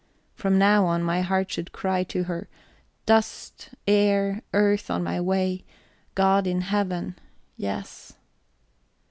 From 0.33 0.57
now 0.57 0.87
on, 0.87 1.03
my 1.03 1.21
heart 1.21 1.51
should 1.51 1.71
cry 1.71 2.03
to 2.05 2.23
her: 2.23 2.49
Dust, 3.05 3.69
air, 3.87 4.41
earth 4.51 4.89
on 4.89 5.03
my 5.03 5.21
way; 5.21 5.63
God 6.15 6.47
in 6.47 6.61
Heaven, 6.61 7.19
yes... 7.55 8.13